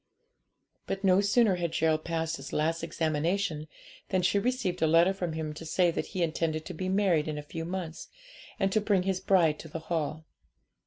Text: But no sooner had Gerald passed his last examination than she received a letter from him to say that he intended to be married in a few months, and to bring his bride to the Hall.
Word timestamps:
But 0.87 1.03
no 1.03 1.21
sooner 1.21 1.57
had 1.57 1.73
Gerald 1.73 2.03
passed 2.05 2.37
his 2.37 2.51
last 2.51 2.81
examination 2.83 3.67
than 4.09 4.23
she 4.23 4.39
received 4.39 4.81
a 4.81 4.87
letter 4.87 5.13
from 5.13 5.33
him 5.33 5.53
to 5.53 5.63
say 5.63 5.91
that 5.91 6.07
he 6.07 6.23
intended 6.23 6.65
to 6.65 6.73
be 6.73 6.89
married 6.89 7.27
in 7.27 7.37
a 7.37 7.43
few 7.43 7.65
months, 7.65 8.07
and 8.59 8.71
to 8.71 8.81
bring 8.81 9.03
his 9.03 9.19
bride 9.19 9.59
to 9.59 9.67
the 9.67 9.77
Hall. 9.77 10.25